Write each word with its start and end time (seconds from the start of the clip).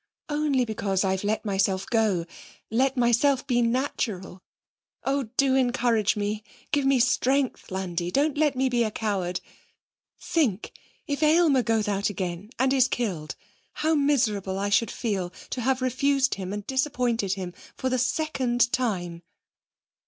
'Only 0.29 0.65
because 0.65 1.03
I've 1.03 1.23
let 1.23 1.45
myself 1.45 1.85
go 1.85 2.25
let 2.71 2.97
myself 2.97 3.45
be 3.45 3.61
natural! 3.61 4.41
Oh, 5.03 5.29
do 5.37 5.53
encourage 5.53 6.15
me 6.15 6.41
give 6.71 6.87
me 6.87 6.99
strength, 6.99 7.69
Landi! 7.69 8.09
Don't 8.09 8.35
let 8.35 8.55
me 8.55 8.67
be 8.67 8.83
a 8.83 8.89
coward! 8.89 9.41
Think 10.19 10.73
if 11.05 11.21
Aylmer 11.21 11.61
goes 11.61 11.87
out 11.87 12.09
again 12.09 12.49
and 12.57 12.73
is 12.73 12.87
killed, 12.87 13.35
how 13.73 13.93
miserable 13.93 14.57
I 14.57 14.69
should 14.69 14.89
feel 14.89 15.29
to 15.51 15.61
have 15.61 15.83
refused 15.83 16.33
him 16.33 16.51
and 16.51 16.65
disappointed 16.65 17.33
him 17.33 17.53
for 17.75 17.87
the 17.91 17.99
second 17.99 18.71
time!' 18.73 19.21